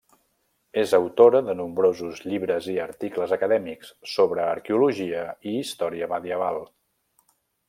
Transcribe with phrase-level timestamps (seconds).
[0.83, 6.63] És autora de nombrosos llibres i articles acadèmics sobre arqueologia i història medieval.